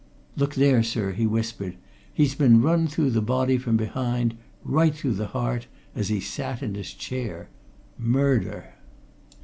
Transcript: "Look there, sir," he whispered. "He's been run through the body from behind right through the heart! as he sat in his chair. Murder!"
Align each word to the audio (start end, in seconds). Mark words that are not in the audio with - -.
"Look 0.35 0.55
there, 0.55 0.81
sir," 0.81 1.11
he 1.11 1.27
whispered. 1.27 1.75
"He's 2.11 2.33
been 2.33 2.63
run 2.63 2.87
through 2.87 3.11
the 3.11 3.21
body 3.21 3.59
from 3.59 3.77
behind 3.77 4.33
right 4.63 4.95
through 4.95 5.13
the 5.13 5.27
heart! 5.27 5.67
as 5.93 6.09
he 6.09 6.19
sat 6.19 6.63
in 6.63 6.73
his 6.73 6.91
chair. 6.91 7.49
Murder!" 7.99 8.73